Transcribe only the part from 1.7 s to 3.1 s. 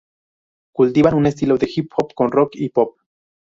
Hip hop con Rock y Pop.